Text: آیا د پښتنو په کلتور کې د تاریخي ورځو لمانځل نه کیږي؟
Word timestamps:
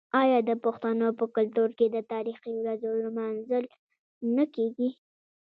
آیا 0.21 0.39
د 0.49 0.51
پښتنو 0.63 1.07
په 1.19 1.25
کلتور 1.35 1.69
کې 1.77 1.85
د 1.91 1.97
تاریخي 2.11 2.51
ورځو 2.61 2.91
لمانځل 3.05 3.63
نه 4.35 4.43
کیږي؟ 4.55 4.89